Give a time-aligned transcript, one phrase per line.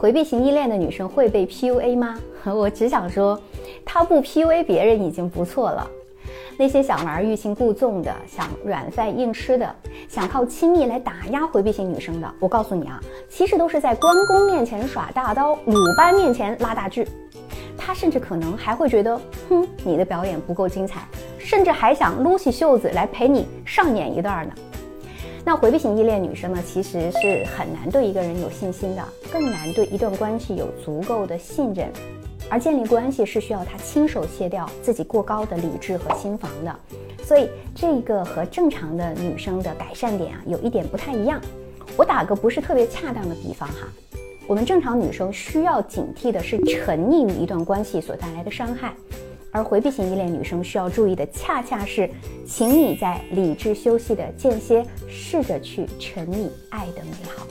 [0.00, 2.18] 回避型依恋的女生会被 PUA 吗？
[2.46, 3.38] 我只想说，
[3.84, 5.86] 她不 PUA 别人已经不错了。
[6.56, 9.74] 那些想玩欲擒故纵的、想软饭硬吃的、
[10.08, 17.06] 想靠亲密来打压回避型女生的，我告诉你啊，其实都是在关公面前耍大刀，鲁班面前拉大锯。
[17.76, 19.20] 他甚至可能还会觉得，
[19.50, 21.02] 哼，你的表演不够精彩，
[21.38, 24.54] 甚至还想撸起袖子来陪你上演一段呢。
[25.44, 29.02] 那回避型依恋女生呢，其实是很难对一个人有信心的，
[29.32, 31.90] 更难对一段关系有足够的信任。
[32.50, 36.76] 而建立关系是需要她亲手卸掉自己过高的理智和心防的。
[37.24, 41.40] 所以这个和正常的女生的改善点啊，有一点不太一样。
[41.96, 43.88] 我打个不是特别恰当的比方哈，
[44.46, 48.92] 我们正常女生需要警惕的是沉溺于一段关系所带来的伤害。
[49.52, 52.08] 而回避型依恋女生需要注意的，恰恰是，
[52.46, 57.46] 请你在理智休息的间歇，试着去沉溺爱的美好。